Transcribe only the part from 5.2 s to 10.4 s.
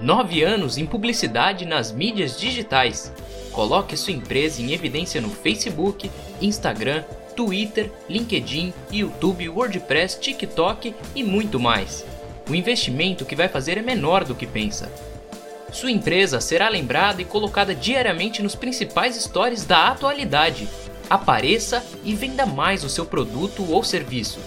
no Facebook, Instagram, Twitter, LinkedIn, YouTube, WordPress,